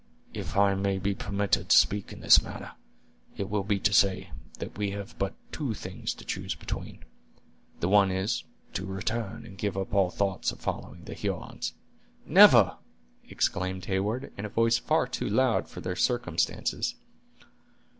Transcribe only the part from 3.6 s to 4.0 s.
be to